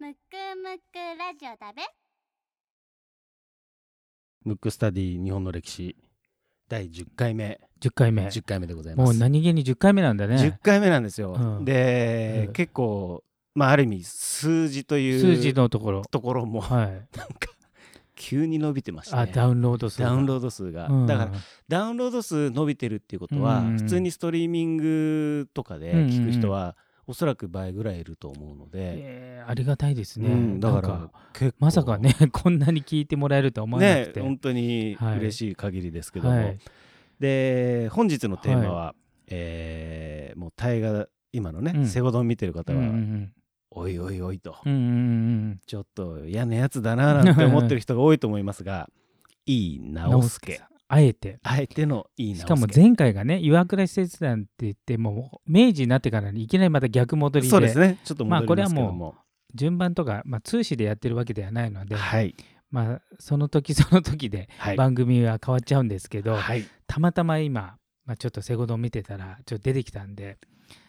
[0.00, 0.16] むく
[0.62, 1.82] むくラジオだべ。
[4.44, 5.96] ムックスタディ日本の歴史
[6.68, 7.58] 第10回目。
[7.80, 8.28] 10回目。
[8.28, 9.10] 10回目でございます。
[9.10, 10.36] もう何気に10回目なんだね。
[10.36, 11.64] 10回目なんですよ、うん。
[11.64, 12.52] で、うん。
[12.52, 13.24] 結構
[13.56, 16.02] まあある意味数字という数字のところ。
[16.02, 16.86] ところもはい。
[16.86, 17.08] なんか
[18.14, 21.32] 急に伸びてましたねあダウンロード数ダウンローード数が、ドだから
[21.66, 23.78] ダウンロード数伸びてるっていうことは、うん。
[23.78, 26.76] 普通にストリーミングとかで聞く人は、
[27.08, 35.18] おそらく倍ぐらいいると思うので、えーありがたいですね、うんだからまさかね こんなに聞いてもらえるとは思わなくて、ね本当にはい。
[35.18, 36.58] 嬉しい限りですけども、はい。
[37.18, 38.94] で本日のテーマは、
[39.26, 41.86] えーもう大河今のね、うん。
[41.86, 43.32] セゴドン見てる方は、うんうん
[43.70, 44.84] おいおいおいと、うんうんう
[45.52, 48.88] んちょっと嫌なやつだななんて思ってる人が多いと思いますが
[49.46, 51.38] いいうん直輔あえて。
[51.42, 57.50] あえてのいいしかも前回がね岩倉施設団って言ってもう明治になってからにいきなりまた逆戻りで。
[57.50, 57.98] そうですね。
[58.04, 62.34] ちょっとまあ戻りますけども,、これは順番とか、まあ、通詞でやってるわけではないので、はい。
[62.70, 64.76] まあ、その時その時ではい。
[64.76, 66.64] 番組は変わっちゃうんですけど、はい。
[66.86, 70.38] たまたま今、まあ、ちょっとセゴドン見てたらちょっと出てきたんで。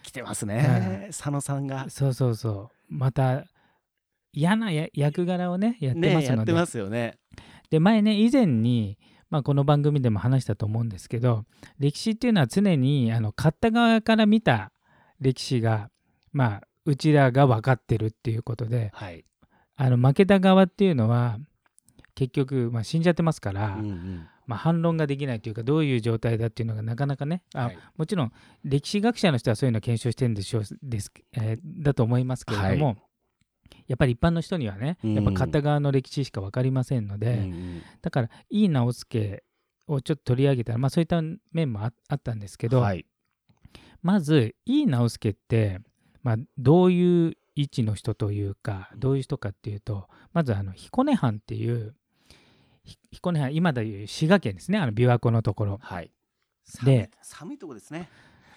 [0.04, 1.90] 来てますね、佐野さんが。
[1.90, 2.94] そうそうそう。
[2.94, 3.46] また
[4.34, 7.18] 嫌なや役柄をねやってねますので,、やってますよね。
[7.70, 8.98] で前ね以前に、
[9.30, 11.46] まあ、この番組でも話したと思うんですけど
[11.78, 14.72] 歴史っていうのは常にあの勝った側から見た
[15.20, 15.90] 歴史が
[16.32, 19.24] まあうちらが分かってるっていうことではい、
[19.76, 21.38] あの負けた側っていうのは
[22.20, 24.28] 結局、まあ、死んじゃってますから、うんうん。
[24.46, 27.78] まあ、反論ができないというかどういう状態だっていうのがなかなかねあ、はい。
[27.96, 28.32] もちろん
[28.66, 32.94] 歴史学者の人はそういうのを検証してるんでしょうです、えーだと思いますけれども、は
[33.90, 35.14] やっぱり一般の人にはねうん。
[35.16, 37.82] やっぱ片側の歴史しか分かりませんので、うんうん。
[38.02, 39.44] だからいい直輔
[39.88, 43.06] をちょっと取り上げたら、まあ、そういった面もああったんですけど、はい。
[44.02, 45.82] まずいい直輔って、
[46.24, 51.94] まあ、どういう位置の人というかどういう人かっていうとまずあの彦根藩っていう
[52.86, 55.80] ひ彦根藩今でいう滋賀県ですねあの琵琶湖のところ。
[55.82, 56.12] はい。
[56.84, 58.08] で寒いとこですね。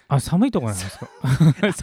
[0.07, 0.97] あ寒いところなんです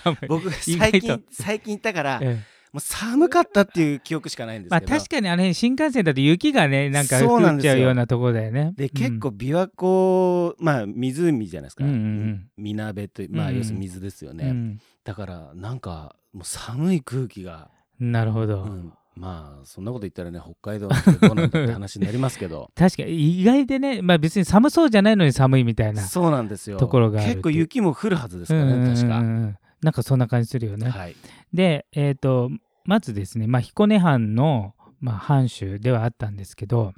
[0.00, 0.17] か？
[0.28, 8.72] 僕最近最近行ったからええもう寒かったっていう記憶しかないんですまあけど、確かにあれ新幹線だと雪がねなんか降っちゃうようなところだよね。
[8.76, 8.91] でうん。
[8.91, 12.48] 結構琵琶湖まあ湖じゃないですか、うんうんうん。
[12.56, 13.58] みなべというまあうんうん。
[13.58, 14.78] 要するに水ですよね、うん。
[15.04, 18.92] だからなんかもう寒い空気が、なるほど、うん。
[19.16, 22.70] まあそんなこと言ったらね北海道どうなんだって話になりますけど。
[22.78, 26.78] 確かに意外でね、まあ、別に寒そうじゃないのに寒いみたいなそうなんですよ。
[26.78, 30.91] ところが結構雪も降るはずですからね、うんうんうん確か、うんなんかそんな感じするよね。
[30.91, 31.16] はい。
[31.52, 32.50] で、えー、と
[32.84, 36.92] まずですね、まあ、彦根藩の、まあ、藩主ではあったんですけど、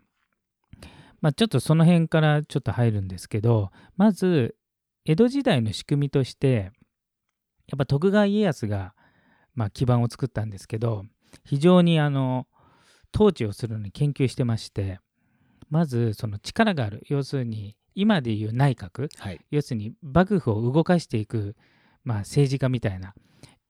[1.20, 4.56] まあ、ちょっとその辺からちょっと入るんですけどまず
[5.04, 6.72] 江戸時代の仕組みとして
[7.68, 8.94] やっぱ徳川家康が、
[9.54, 11.04] まあ、基盤を作ったんですけど
[11.44, 12.46] 非常にあの
[13.14, 14.98] 統治をするのに研究してまして
[15.72, 17.02] まずその力がある。
[17.08, 19.08] 要するに今でいう内閣。
[19.16, 19.40] はい。
[19.50, 21.56] 要するに幕府を動かしていく、
[22.04, 23.14] まあ、政治家みたいな。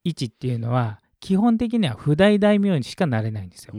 [0.05, 3.73] 位置っていうのは基本的には不大大名にしかなれないんですよ。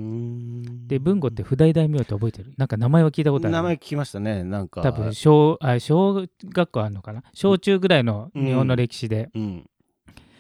[0.87, 2.55] で文吾って不大大名って覚えてる？
[2.57, 3.53] なんか名前は聞いたことある？
[3.53, 4.81] 名前聞きましたねなんか。
[4.81, 7.23] 多分小あ小学校あるのかな？
[7.35, 9.67] 小中ぐらいの日本の歴史で、うん。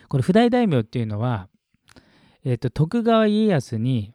[0.08, 1.50] これ不大大名っていうのは、
[2.46, 4.14] えー、と徳川家康に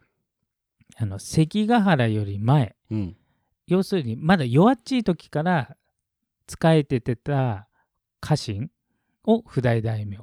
[0.97, 2.75] あの関ヶ原より前。
[2.89, 3.15] うん。
[3.67, 5.75] 要するにまだ弱っちい時から
[6.47, 7.67] 仕えててた
[8.21, 8.71] 家臣
[9.25, 10.17] を不大大名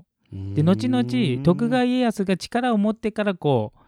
[0.54, 3.80] で後々徳川家康が力を持ってからこう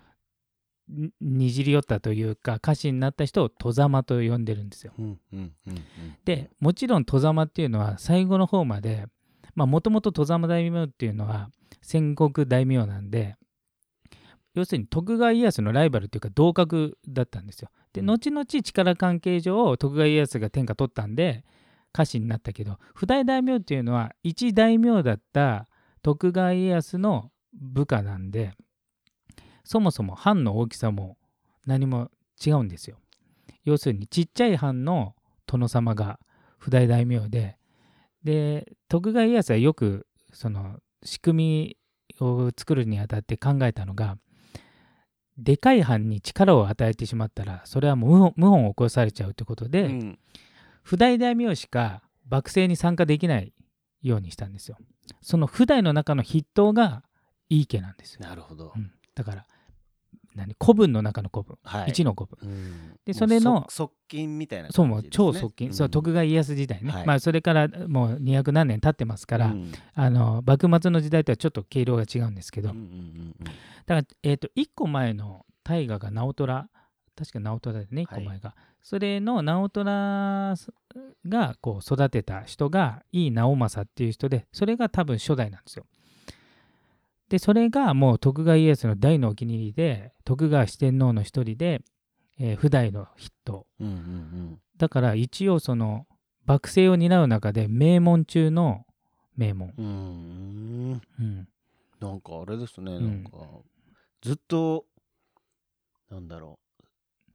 [0.88, 4.94] ににじり寄ったというか家臣になった人を戸様と呼んでるんですよ。
[4.98, 5.82] うんうんうんうん
[6.24, 9.06] でもちろん戸様っていうのは最後の方まで
[9.54, 11.50] もともと戸様大名っていうのは
[11.82, 13.36] 戦国大名なんで
[14.54, 17.70] 要するに徳川家康のライバルっていうか同格だったんですよ。
[17.92, 21.44] で後々力関係上徳川家康が天下取ったんで
[21.98, 25.68] 家臣になったけど譜代大名っていうのは一大名だった
[26.02, 28.52] 徳川家康の部下なんで
[29.64, 31.18] そもそも藩の大きさも
[31.66, 32.10] 何も
[32.44, 32.96] 違うんですよ。
[33.64, 35.14] 要するにちっちゃい藩の
[35.46, 36.18] 殿様が
[36.56, 37.58] 譜代大名で
[38.22, 41.76] で徳川家康はよくその仕組
[42.20, 44.16] みを作るにあたって考えたのが
[45.36, 50.18] でかい藩に力を与えてしまったらそれはもう謀反を起こされちゃうということで、うん
[50.82, 53.52] 譜代大名しか幕政に参加できない
[54.02, 54.76] ようにしたんですよ。
[55.22, 57.02] その譜代の中の筆頭が
[57.48, 58.20] 井伊家なんですよ。
[58.20, 58.72] なるほど。
[58.76, 58.78] う。
[58.78, 58.92] ん。
[59.14, 59.46] だから
[60.34, 60.54] 何？
[60.60, 61.90] 古文の中の古文、はい。
[61.90, 62.50] 一の古文。
[62.50, 62.96] うん。
[63.04, 65.74] でそれの側近みたいなそう超側近、ん。
[65.74, 67.06] そう徳川家康時代ね、はい。
[67.06, 69.72] まあそれからもう200何年経ってますから、うん。
[69.94, 73.44] あの幕末の時代とはちょっと毛色が違うんですけど、うんうんうんうん。
[73.44, 73.50] だ
[73.86, 76.68] から、えー、と1個前の大河が直虎。
[77.16, 80.54] 確か直虎だよね1個前が、それの直虎
[81.28, 85.86] がこう育てた人が井伊直政っていう人でそれが多分初代なんですよ。
[87.28, 91.82] でそれがもう徳川家康の大のお気に入りで徳川四天王の一人で、
[92.40, 96.06] えー、譜代の筆頭うんうんだから一応その
[96.46, 98.86] 幕政を担う中で名門中の
[99.36, 101.02] 名門、うんうん。
[101.20, 101.48] うん、
[102.00, 103.02] なんかあれですね、ん。
[103.02, 103.30] なんか
[104.22, 104.86] ずっと
[106.10, 106.67] なんだろう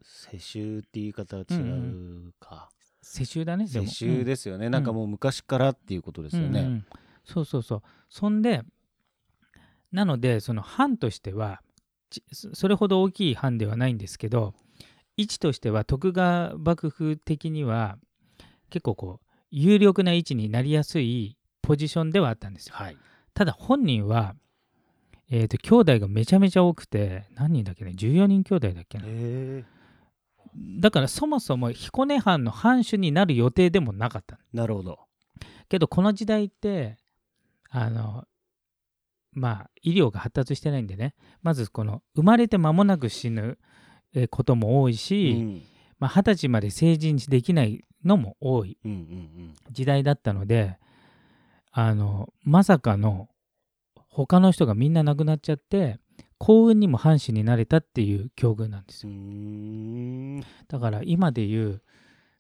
[0.04, 2.70] 世襲っていう言い方は違うか、
[3.02, 6.86] 世襲だね世襲ですよね、なんかもう昔からっていうことですよね、うんうん
[7.26, 7.82] そうそうそう。
[8.10, 8.64] そんで
[9.92, 11.62] なのでその藩としては
[12.10, 14.54] ちそそれほど大きい藩ではないんですけど
[15.18, 17.98] 位置としては徳川幕府的には
[18.70, 22.76] 結構こう有力な位置になりやすいポジションではあったんですよ。
[22.76, 22.98] はい。
[23.34, 24.36] ただ本人は
[25.30, 29.06] えー、と兄弟がめちゃめちゃ多くて何人だっけね？14人兄弟だっけな。
[29.06, 29.64] へえ
[30.80, 34.40] だからそもそも彦根藩の藩主になる予定でもなかった。
[34.54, 35.00] なるほど。
[35.70, 36.98] けどこの時代って
[37.70, 38.26] あの
[39.32, 41.16] まあ医療が発達してないんでね。
[41.42, 43.58] まずこの生まれて間もなく死ぬ
[44.14, 45.62] えーことも多いし、うん。
[46.00, 48.78] まあ、二十歳まで成人できないのも多い。
[49.72, 50.78] 時代だったので
[51.72, 53.30] あのまさかの
[54.10, 56.00] 他の人がみんな亡くなっちゃって
[56.38, 59.14] 幸運にも藩主になれたっていう境遇なんですよ。
[60.68, 61.82] だから今で言う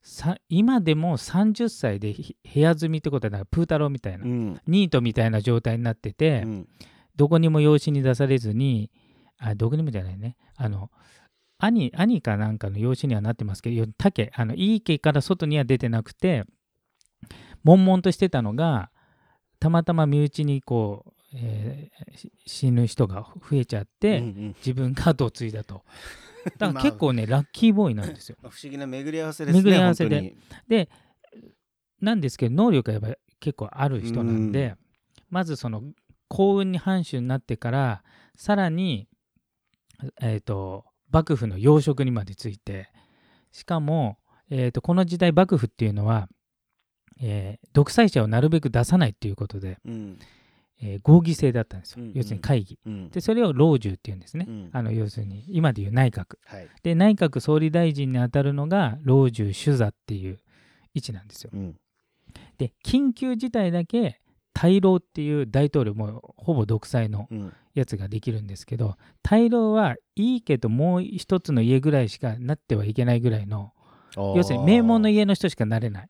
[0.01, 4.61] さ今でも30歳でひ部屋住みってことはなんかプー太郎みたいな、うん。
[4.67, 6.67] ニートみたいな状態になってて、うん。
[7.15, 8.91] どこにも養子に出されずに
[9.37, 10.35] あどこにもじゃないね。
[10.55, 10.89] あの
[11.57, 16.43] 兄兄かなんかの養子にはなってますけど竹あのいい家から外には出てなくて
[17.63, 18.89] 悶々としてたのが
[19.59, 24.55] たまたま身内にこう、えーし死ぬ人が増えちゃって、うんうん。
[24.57, 25.83] 自分が後を継いだと。
[26.57, 28.37] だかまあら結構ね、ラッキーボーイなんですよ。
[28.43, 30.35] 不思議な巡り合わせですね巡り合わせで。
[30.67, 30.89] で
[32.01, 34.77] なんですけど能力がやっぱり結構ある人なんで、うん。
[35.29, 35.83] まずその
[36.27, 38.03] 幸運に藩主になってから
[38.35, 39.07] さらに、
[40.21, 42.91] えー、と幕府の要職にまでついて
[43.51, 44.17] しかも、
[44.49, 46.27] えー、とこの時代幕府っていうのは、
[47.21, 50.19] えー独裁者をなるべく出さないっていうことで、うん
[50.81, 52.13] えー合議制だったんですよ、うんうん。
[52.15, 52.79] 要するに会議。
[52.85, 53.09] うん。
[53.09, 54.69] でそれを老中っていうんですね、うん。
[54.73, 56.37] あの要するに今でいう内閣。
[56.45, 56.67] はい。
[56.83, 60.39] で内閣総理大臣にあたるのが老中主座っていう
[60.93, 61.51] 位置なんですよ。
[61.53, 61.75] うん。
[62.57, 64.19] で緊急事態だけ
[64.53, 67.53] 大老っていう大統領もほぼ独裁のうん。
[67.73, 73.73] やつができるんですけど大老はいいけどもう一つの家ぐらいしかなってはいけないぐらいの
[74.15, 76.09] 要するに名門の家の人しかなれない。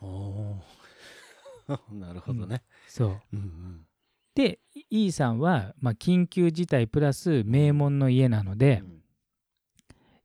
[1.92, 3.20] なるほどね、そう。
[3.34, 3.86] うん
[4.34, 4.60] で
[4.90, 8.98] E さんは、まあ、緊急事態プラス名門の家なのでうん。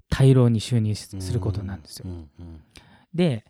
[0.09, 2.05] 大老に就任すすることなんですよ。
[3.13, 3.43] で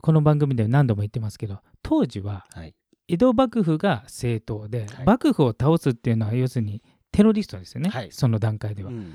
[0.00, 2.74] この番組で何度も言ってますけど当時ははい。
[3.08, 5.04] 江戸幕府が正当で、はい。
[5.04, 8.12] 幕府を倒すっていうのは要するにテロリストですよね、はい。
[8.12, 8.90] その段階では。
[8.90, 9.14] うん。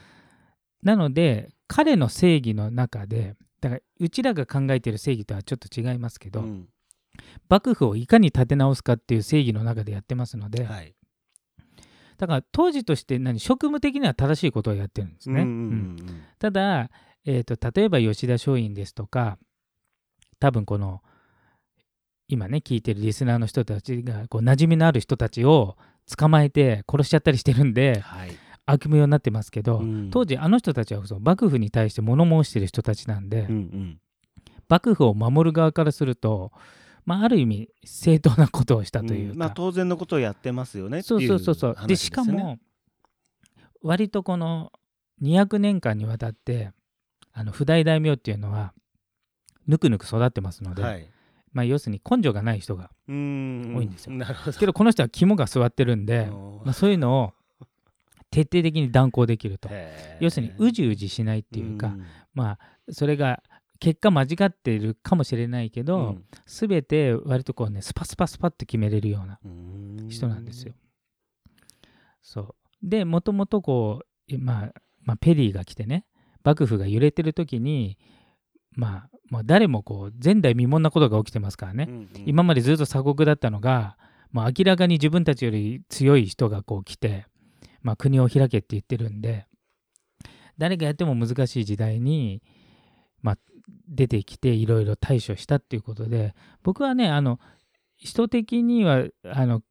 [0.83, 6.67] なので彼の正義の中でだからうちらが考えている正義とはちょっと違いますけど、うん
[7.49, 10.93] 幕府をいかに立て直すかっていう正義の中でやってますので、はい。
[12.17, 15.41] だから当時として何職務的には正しいことをやってるんですね。
[15.41, 16.89] うんうんうんただ、
[17.25, 19.37] えー、と例えば吉田松陰ですとか
[20.39, 21.01] 多分この
[22.27, 25.77] 今ね聞いてるリスナーの人たちがこう馴染みのある人たちを
[26.15, 28.31] 捕まえて殺しちゃったりしてるんではい。
[28.71, 30.09] 悪名になってますけど、うん。
[30.11, 33.99] 当時あの人たちはそう幕府に対して物申してる人たちなんで、うんうん。
[34.69, 36.51] 幕府を守る側からすると、
[37.09, 39.37] まあ、ある意味正当なことをしたというか、ん。
[39.39, 41.73] まあ当然のことをやってますよねそいううそうそうそう。
[41.73, 42.59] 話でしかも
[43.81, 44.71] 割とこの
[45.23, 46.71] 200年間にわたって
[47.33, 48.73] あの不代大名っていうのは
[49.65, 51.09] ぬくぬく育ってますので、はい。
[51.51, 54.13] まあ、要するに根性がない人が多いんですよ。
[54.13, 54.57] なるほど。
[54.59, 56.27] けどこの人は肝が座ってるんで、
[56.63, 57.33] まあ、そういうのを
[58.29, 59.67] 徹底的に断行できると。
[60.19, 62.05] 要するにうじうじしないっていうか、ん。
[62.35, 62.59] まあ
[62.91, 63.41] それが
[63.79, 70.07] 結果間違っているかもしれないけど、全て割とこうねスパスパスパッと決めれるようなうん。
[70.09, 70.73] 人なんですよ。
[72.21, 72.55] そう。
[72.83, 76.05] でもともとこう、まあ、まあペリーが来てね
[76.43, 77.97] 幕府が揺れてる時に
[78.75, 82.09] まあ、まあ、誰もこう前代未聞なことが起きてますからね、うんうん。
[82.25, 83.97] 今までずっと鎖国だったのが、
[84.31, 87.25] まあ、明らかに自分たちより強い人がこう来て、
[87.81, 89.47] まあ、国を開けって言ってるんで
[90.57, 92.43] 誰がやっても難しい時代に、
[93.21, 93.37] まあ、
[93.87, 96.33] 出てきていろいろ対処したっていうことで
[96.63, 97.39] 僕はねあの
[97.97, 99.61] 人的にはあの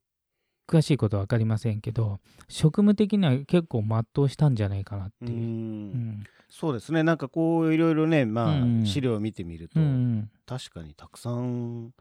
[0.69, 5.37] 詳しいことは分かりませんけど職務的には結構全うしたんじゃないかなってういう。
[5.37, 5.93] うん。
[5.93, 6.25] ん。
[6.51, 7.03] そうですね。
[7.03, 8.87] なんかこういろいろねまあ、うん。
[8.87, 10.31] 資料を見てみると、うんうん。
[10.47, 11.95] 確かにたくさん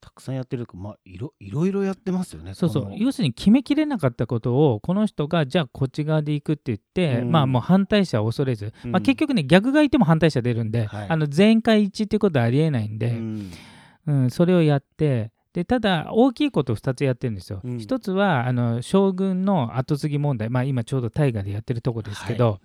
[0.00, 2.92] たくさんやってるかまあいろいろいろやってますよねそうそう。
[2.96, 7.32] 要するに決めきれなかったことをこの人がじゃあこっち側で行くって言って、うん。
[7.32, 8.92] まあもう反対者を恐れず、うん。
[8.92, 11.08] まあ、結局ね逆がいても反対者出るんで、はい。
[11.08, 13.50] あの全会一致っていうことはありえないんうで、ん。
[14.06, 17.60] うんそれをやってでただ大きいことを2つやってるんですよ。
[17.64, 17.78] うん。
[17.78, 22.60] 一つはあの将軍の後継ぎ問題、まあ、今ちょうど大河でやってるとこですけど、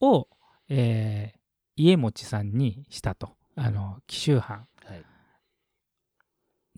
[0.00, 0.28] を、
[0.68, 1.36] えー
[1.78, 3.34] 家持さんにしたと。
[3.54, 4.56] あの紀州藩。
[4.58, 4.66] はい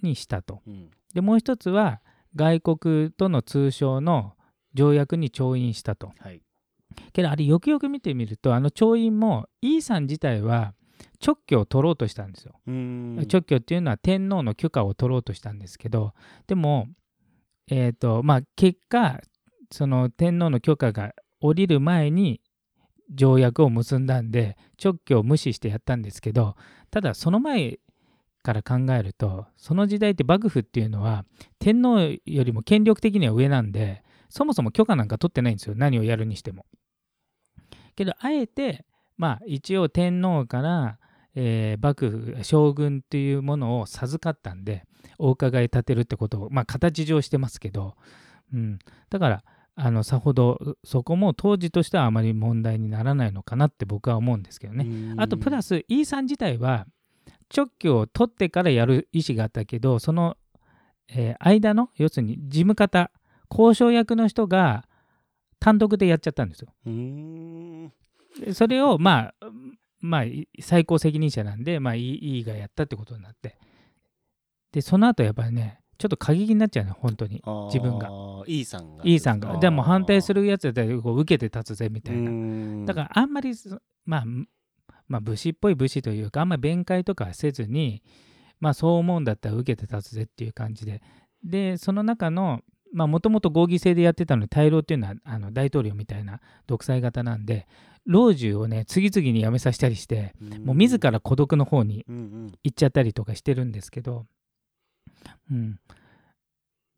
[0.03, 0.63] にしたと。
[0.67, 2.03] うんでもう一つは
[2.37, 4.35] 外国との通商の
[4.75, 6.13] 条約に調印したと。
[6.19, 6.43] はい
[7.13, 10.75] けどあれよくよく見てみるとあの調印もイーさん自体は
[11.21, 12.55] 勅許を取ろうとしたんですよ。
[12.67, 16.13] うん勅許っていうのは天皇の許可を取ろうとしたんですけど
[16.47, 16.89] でも
[17.69, 19.21] えっ、とまあ結果
[19.71, 22.41] その天皇の許可が下りる前に
[23.11, 26.57] 条約を結んだんで勅許を無視してやったんですけど
[26.91, 27.79] ただその前
[28.49, 31.27] から考えるとその時代って幕府っていうのは
[31.59, 36.65] 天皇よりも権力的には上なんでそもそも許可なんか取ってないんですよ何をやるにしても。
[37.95, 38.87] けどあえて
[39.19, 40.99] まあ一応天皇から、
[41.35, 44.85] えー幕府将軍っていうものを授かったんで
[45.19, 47.97] お伺い立てるってことをまあ形上してますけど、
[48.55, 48.79] うん、
[49.11, 54.85] だからあのさほどそこも当時としてはあまり問題にならないのかなって僕は思うんですけどね。
[54.85, 56.87] うんあとプラス E さん自体は
[57.55, 60.37] 直許を取ってからやる意思があったけどその、
[61.09, 63.11] えー間の要するに事務方
[63.51, 64.85] 交渉役の人が
[65.59, 66.73] 単独でやっちゃったんですよ。
[68.53, 69.47] それをまあ
[70.01, 73.57] まあい最高責任者なんでまあ E, E がやったってことになって。
[74.73, 77.43] でその後やっぱりねちょっと過激になっちゃうね本当に。
[77.67, 78.09] 自分が。
[78.47, 79.03] E さんが。
[79.05, 79.59] E さんが。
[79.59, 82.31] じゃあもう反対するるやつだったらこう受けて立つぜみたいな。
[82.31, 84.25] なだからあんまりそまあ
[85.09, 88.03] まあ武士っぽい武士というかあんまり弁解とかはせずに
[88.61, 91.03] まあそう思うんだったら受けて立つぜっていう感じで。
[91.45, 92.63] でその中の
[92.93, 97.69] まあもともと合議制でやってたのに大老っていうのはあの大統領みたいな独裁型なんで
[98.07, 100.35] 老中をね次々に辞めさせたりして
[100.65, 104.25] もう自ら孤独の方に行っちゃったりとかしてるんですけど、
[105.51, 105.79] うん、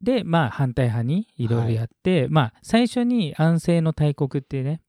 [0.01, 4.81] でまあ反対派にいろいろやって、まあ最初に安政の大国ってね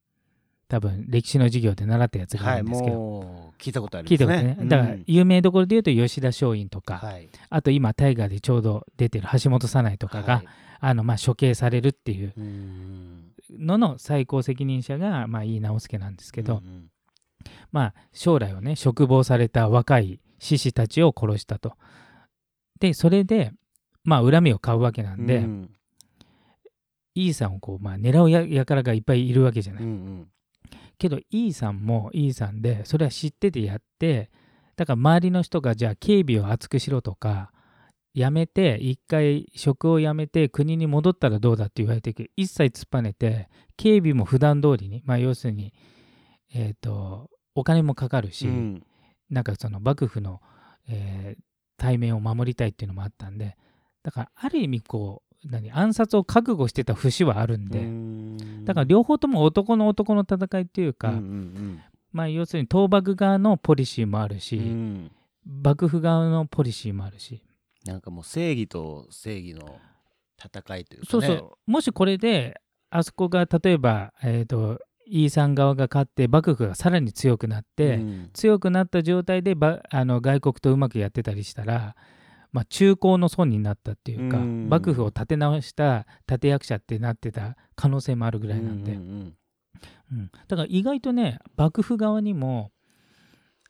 [0.72, 4.54] 多分歴史の授業で習ったやつがあはいるんですけど、もう聞いたことあり聞いますね。
[4.54, 7.28] たことね、だからうん有名どころで言うと吉田松陰とか、はい。
[7.50, 10.46] あと今大河でちょうど出てる橋本早苗とかが、はい。
[10.80, 16.90] あのまあ処刑されるっていううんのの最高責任者がまあ井伊直弼なんですけど、うんうん。
[17.70, 21.74] まあ将来をね嘱望された若い志士たちを殺したと。
[22.80, 23.52] でそれで
[24.04, 25.70] まあ恨みを買うわけなんで、うん
[27.14, 29.82] イーさんをこう、まあ、狙うや輩がいっぱいいるわけじゃない。
[29.82, 30.28] うんうん
[30.98, 34.30] けどイーさんもイーさんでそれは知っててやって
[34.76, 37.52] だから周りの人がじゃあ警備を厚くしろとか
[38.14, 45.72] やめて一回職を辞めて国に戻ったらどうだって言われて一切突っぱねて警備も普段通りにまあ要するに
[46.54, 48.82] えっ、とお金もかかるし、うん。
[49.30, 50.42] なんかその幕府の、
[50.86, 51.42] えー
[51.82, 53.56] 対面を守りたいっていうのもあったんで
[54.04, 58.64] だからある意味こう何暗殺を覚悟してた節はあるんで、うん。
[58.64, 61.80] だから両方とも男の男の戦いっていうか、うんうん
[62.12, 64.64] まあ要するに倒幕側のポリシーもあるし、うん。
[64.64, 65.10] うん
[65.44, 67.42] 幕府側のポリシーもあるし、
[67.84, 69.76] なんかもう正義と正義の
[70.38, 71.08] 戦いというかね。
[71.10, 71.70] そうそう。
[71.70, 78.30] もしこれであそこが例えば、えー、とイーさん側が勝って幕府がさらに強くなって、うん。
[78.32, 81.96] 強くなった状態でばあの外国とうまくやってたりしたら、
[82.52, 84.68] まあ、中高の損になったっていうか、うん。
[84.68, 89.08] 幕府を立て直した立役者ってなってた可能性もあるぐらいなんで、うんうん
[90.12, 92.70] うんだから意外とね幕府側にも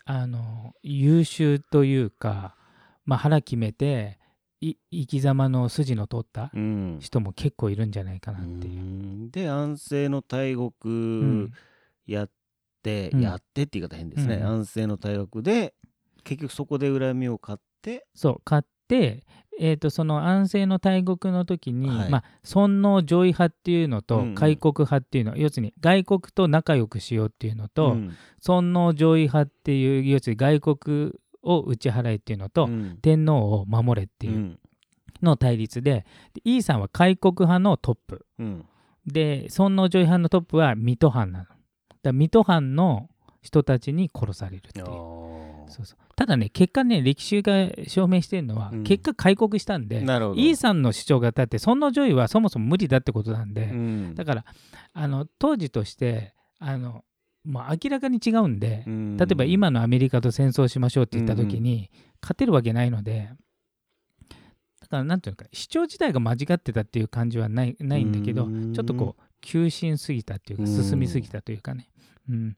[0.05, 2.57] あの優秀というか、
[3.05, 4.19] まあ、腹決めて
[4.61, 6.99] い生き様の筋の通ったうん。
[7.01, 8.81] 人も結構いるんじゃないかなっていう。
[8.81, 9.31] うん。
[9.31, 10.95] で安政の大う国
[11.45, 11.51] ん。
[12.07, 12.31] やっ
[12.83, 13.21] て、うん。
[13.21, 14.47] やってって言い方変ですね、うん。
[14.47, 15.75] 安政の大国で
[16.25, 18.63] 結局そこで恨みを買ってそう買っ
[18.93, 19.25] て、
[19.59, 22.11] えー、とその安政の大国の時に、はい。
[22.11, 24.35] まあ、尊王攘夷派っていうのとうんうん。
[24.35, 28.13] 開国派っていうの、要するに外国と仲良くしようっていうのと、うん。
[28.41, 32.99] 尊王攘夷派っていう要するに外国を打ち払えっていうのと、うん。
[33.03, 34.59] 天皇を守れっていううん。
[35.23, 38.27] の対立ででイーさんは開国派のトップ。
[38.39, 38.67] うん。
[39.07, 41.45] で尊王攘夷派のトップは水戸藩なの。
[42.03, 43.09] だ水戸藩の
[43.41, 45.32] 人たちに殺されるっていう。
[45.69, 45.99] そうそう。
[46.17, 48.85] ただね結果ね歴史が証明してるのは、うん。
[48.85, 50.41] 結果開国したんでなるほど。
[50.41, 54.15] イーさんの主張が立って尊王攘夷はそもそも無理だってことなんで、うん。
[54.15, 54.45] だから
[54.93, 57.05] あの当時としてあの、
[57.45, 59.17] まあ、明らかに違うんで、うん。
[59.17, 61.91] 例えば今のアメリカと戦争しましょうって言った時に、
[62.23, 63.31] 勝てるわけないので
[64.81, 68.73] だからなんていうのか主張自体が間違ってたっていう感じはないないんだけど、うん。
[68.73, 70.85] ちょっとこう急進すぎたっていうかうん。
[70.85, 71.89] 進みすぎたというかね、
[72.29, 72.57] うん、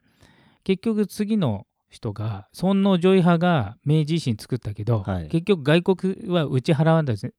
[0.65, 5.29] 結局次の人が尊王攘夷派が明治維新作ったけど、はい。
[5.29, 7.33] 結局外国は打ち払わんだ打ち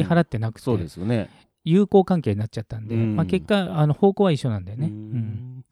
[0.00, 1.28] 払ってなくて、そうですよね。
[1.64, 3.16] 友好関係になっちゃったんで、うん。
[3.16, 4.86] まあ、結果あの方向は一緒なんだよね。
[4.86, 4.96] ううん。
[4.96, 5.64] ん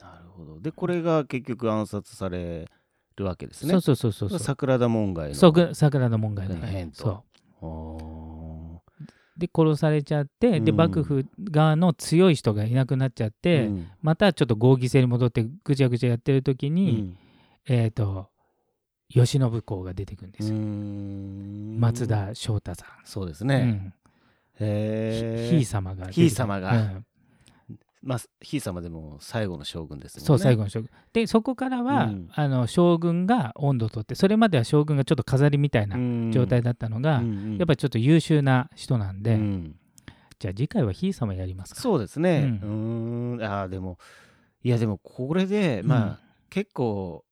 [0.00, 0.60] なるほど。
[0.60, 2.66] でこれが結局暗殺され
[3.16, 3.72] るわけですね。
[3.72, 4.38] そうそうそうそうそう。
[4.38, 6.66] 桜田門外のそう桜の門外のね。
[6.66, 6.98] 変と。
[6.98, 7.24] そ
[7.60, 9.02] おう
[9.38, 10.76] で殺されちゃって、でうん。
[10.78, 13.86] 幕府側の強い人がいなくなっちゃって、うん。
[14.00, 17.18] またちょっと合議制に戻ってぐちゃぐちゃやってる時うに、ん
[17.68, 18.30] えっ、と
[19.08, 21.76] 慶喜公が出てくるんですよ、うん。
[21.78, 23.92] 松田翔太さん、そうですね、
[24.60, 24.66] うん。
[24.66, 26.72] へひいえ様がひい様が。
[26.72, 27.06] うん。
[28.02, 30.24] まあひい様でも最後の将軍ですね。
[30.24, 30.90] そう最後の将軍。
[31.12, 32.28] でそこからは、うん。
[32.32, 35.96] あの将軍が温度を取ってそれまでは将軍がちょっと飾りみたいな
[36.32, 37.22] 状態だったのが、
[37.58, 39.76] やっぱりちょっと優秀な人なんで、うん。
[40.38, 41.80] じゃあ次回はひい様やりますか。
[41.80, 42.60] そうですね。
[42.62, 43.42] ううんん。
[43.42, 43.98] あーでも
[44.62, 47.24] いやでもこれでまあ、結構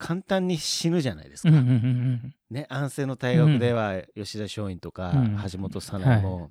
[0.00, 2.34] 簡単に死ぬじゃないですか、うんうんうんうん。
[2.50, 5.38] ね安政の大学では吉田松陰とかうん。
[5.52, 6.50] 橋本早苗も、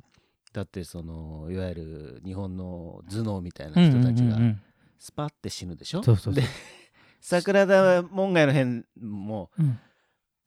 [0.53, 4.62] だってそのいわゆる日本の頭脳みたいな人たちがうんうんうんうん。
[4.99, 6.43] スパッて死ぬでしょ、そうそうそう。
[6.43, 6.43] で
[7.21, 9.79] 桜田門外の辺もうん。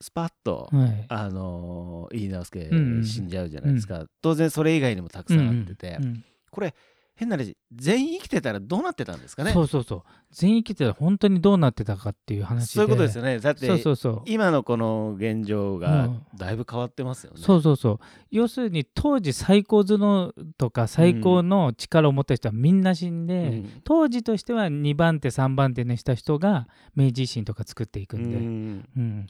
[0.01, 1.05] スパッと、はい。
[1.09, 3.05] あのー井伊直輔うんうん。
[3.05, 6.25] 死んじゃうじゃないですか、当然それ以外にもたくさんあってて、うんうん。
[6.51, 6.75] これ
[7.23, 9.53] 変な話全員生きてたらどうなってたんですかね？
[9.53, 10.03] そうそうそう。
[10.31, 12.75] 全員生きてたら本当にどうなってたかっていう話で。
[12.75, 13.39] そういうことですよね。
[13.39, 14.23] だってそうそうそう。
[14.27, 16.27] 今のこの現状うがん。
[16.35, 17.99] だいぶ変わってますよね、そうそうそう。
[18.31, 23.83] 要するに当時最高頭脳とか最高の力を持った人はみんな死んで、うん。
[23.85, 28.89] 当時としては2番手3番手にした人が明治維新とか作っていくんで、うん。
[28.97, 29.27] うん。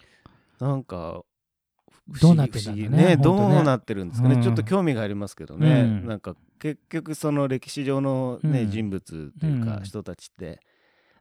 [0.59, 1.23] なんか
[2.09, 4.43] どうなってんだろうねねどうなってるんですかね、うん。
[4.43, 6.07] ちょっと興味がありますけどね、うん。
[6.07, 8.71] なんか結局その歴史上の、ねうん。
[8.71, 9.85] 人物というかうん。
[9.85, 10.61] 人たちって、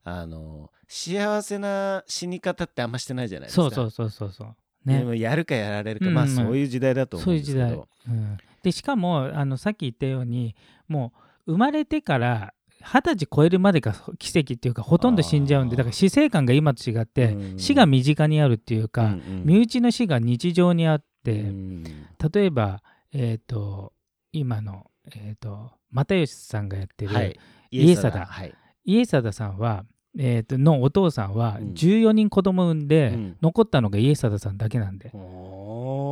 [0.04, 3.62] あの幸せな死に方ってあんましてないじゃないですか。
[3.64, 4.90] そうそうそうそうそう。
[4.90, 5.00] ね。
[5.00, 6.30] でもやるかやられるか、まあうん。
[6.32, 7.70] うんそういう時代だと思そううんいう時代。
[7.70, 10.56] ですけど、うん、でしかもあのさっき言ったように
[10.88, 11.14] も
[11.46, 17.60] う生まれてから二十歳超えるまでが奇跡っていうかほとんど死んじゃうんでだから死生観が今と違ってうん。
[17.60, 19.44] 死が身近にあるっていうか、うんうん。
[19.46, 21.84] 身内の死が日常にあって、うん。
[21.84, 22.82] 例えば
[23.14, 23.94] えっ、と
[24.32, 27.40] 今のえっ、と又吉さんがやってる、はい。
[27.72, 28.26] 家貞。
[28.26, 28.54] はい。
[28.86, 29.86] 家貞さんは、
[30.18, 31.74] えー、とのお父さんはうん。
[31.74, 33.38] 14人子供産んで、うん。
[33.42, 35.12] 残ったのが家貞さんだけなんで。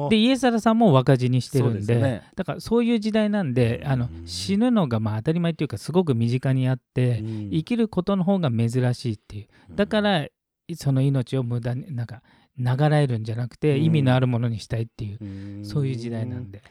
[0.09, 2.23] で家貞さんも若死にしてるんでね。
[2.35, 4.27] だからそういう時代なんであのうん。
[4.27, 7.49] 死ぬのがまあ当たり前っていうかすごく身近にあって、うん。
[7.51, 9.47] 生きることの方が珍しいっていう。
[9.75, 10.27] だから
[10.75, 12.21] その命を無駄になんか
[12.57, 13.83] 流らえるんじゃなくてうん。
[13.85, 15.25] 意味のあるものにしたいっていう、う
[15.61, 15.65] ん。
[15.65, 16.61] そういう時代なんで。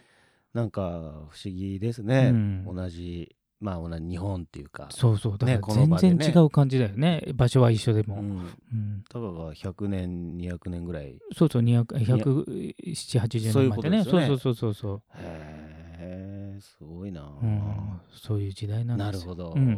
[0.55, 0.83] なんか
[1.31, 2.65] 不思議ですね、うん。
[2.75, 6.33] 同じまあ同じ日本っていうかそうそうだからねこの全場でね。
[6.33, 7.23] 然違う感じだよね。
[7.35, 8.23] 場所は一緒でも、うん。
[8.23, 9.05] うん。
[9.09, 11.19] たかが100年200年ぐらい。
[11.37, 14.05] そうそう17080そういう年前でね。
[14.05, 14.27] ことですよね。
[14.29, 19.35] そうそうそうそうへえすごいな、そう、うん、そういう時代なんですよ。
[19.35, 19.77] なるほど、うん。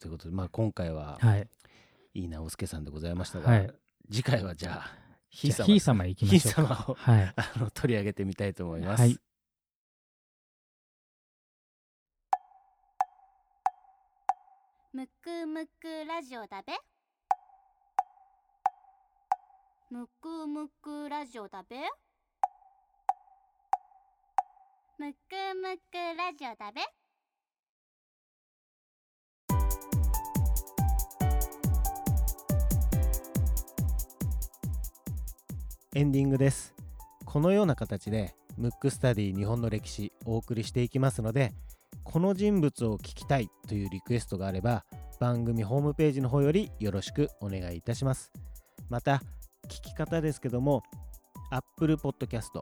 [0.00, 1.48] ということで、まあ、今回ははい。
[2.14, 3.70] いい直輔さんでございましたが、はい。
[4.10, 4.90] 次回はじゃあ
[5.28, 7.32] ひい様じゃあひい様行きましょうひい様をかはい。
[7.36, 9.00] あの取り上げてみたいと思います。
[9.00, 9.16] はい
[14.94, 16.72] むくむくラジオだべ。
[19.90, 21.78] むくむくラジオだべ。
[24.96, 25.16] むく
[25.60, 26.80] むくラジオだべ。
[35.96, 36.72] エンディングです。
[37.24, 41.52] このような形でムックスタディ日本の歴史お送りしていきますので
[42.02, 44.84] この人物を聞きたいというリクエストがあれば
[45.20, 48.32] 番組ホームページの方よりよろしくお願いいたします。
[48.88, 49.22] また
[49.68, 50.82] 聞き方ですけども
[51.50, 52.60] Apple Podcast、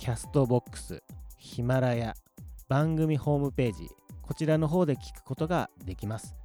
[0.00, 1.00] Castbox、
[1.36, 2.14] ヒマラヤ、
[2.68, 3.88] 番組ホームページ
[4.22, 6.36] こちらの方で聞くことができます。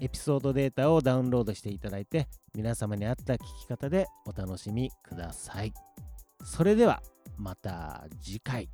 [0.00, 5.72] エピソードデータをダウンロードしていただいて皆様に合った聞き方でお楽しみください。
[6.44, 7.02] それでは
[7.38, 8.68] また次回。